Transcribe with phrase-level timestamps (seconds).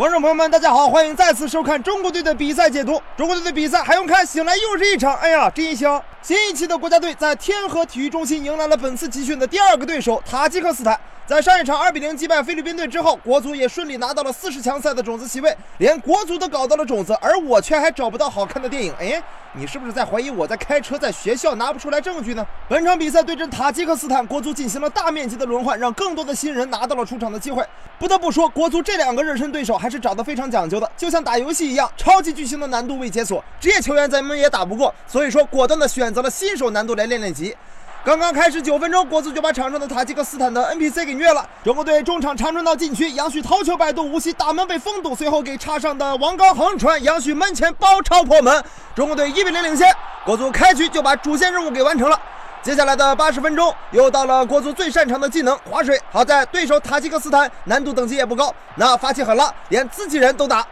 [0.00, 2.92] 观众朋友们，大家好，欢迎再次收看中国队的比赛解读。
[3.18, 4.24] 中国队的比赛还用看？
[4.24, 6.02] 醒来又是一场，哎呀，真香！
[6.22, 10.98] 新一期的国家队在天河体育中心迎来了本次集训的第二个对手——塔吉克斯坦。
[11.30, 18.92] 在上一场二比零击败菲律宾队之后，国足也顺利拿到了四十强赛的种子席位，连国足都搞到了种子，而我却还找不到好看的电影。
[18.98, 19.22] 哎，
[19.52, 22.44] 你是不是在怀疑我在开车，在学校拿不出来证据呢？
[22.68, 27.64] 本场比赛对阵塔吉克斯坦，国足进行了大面积的轮换，让更多的新人拿到了出场的机会。
[27.96, 37.56] 不得不说，国足这两个热身对手还是找得非常讲究的，就像打游戏一样，超级巨星的难度未解锁，职业球员咱们也打不过，所以说果断的选择了新手难度来练练级。
[38.02, 41.46] 刚刚开始九分钟，国足就把场上的塔吉克斯坦的 NPC 给虐了。
[41.62, 48.64] 中国队中场长传到禁区，杨旭头球摆渡，无锡大门被封堵，随后给插上的王刚横传，杨旭门前包抄破门，
[48.94, 49.94] 中国队一比零领先。
[50.24, 52.18] 国足开局就把主线任务给完成了。
[52.62, 56.00] 接下来的八十分钟，又到了国足最擅长的技能划水。
[56.10, 60.66] 好在对手塔吉克斯坦难度等级也不高，那发起狠了，连自己人都打。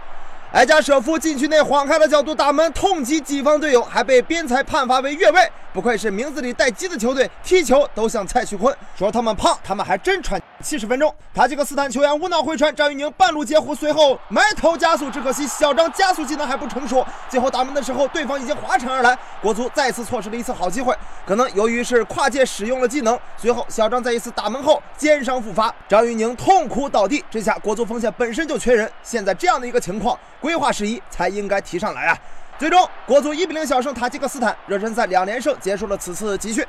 [0.53, 5.53] 埃加舍夫禁区内晃开了角度打门，痛击己方队友，还被边裁判罚为越位。
[5.79, 8.77] 不愧是名字里带“鸡”的球队，踢球都像蔡徐坤。
[8.97, 10.43] 说他们胖，他们还真喘。
[10.61, 17.07] 七十分钟，塔吉克斯坦球员无脑回传，张玉宁半路截胡，随后埋头加速，只可惜小张加速技能还不成熟。
[17.29, 20.93] 最后打门的时候，对方已经滑铲而来，国足再次错失了一次好机会。
[21.25, 27.25] 可能由于是跨界使用了技能，随后小张在一次打门后肩伤复发，张玉宁痛哭倒地。
[27.31, 32.19] 这下国足锋线本身就缺人，现在这样的一个情况，规划事宜才应该提上来啊。
[32.59, 36.67] 最终，国足一比零小胜塔吉克斯坦，热身赛两连胜结束了此次集训。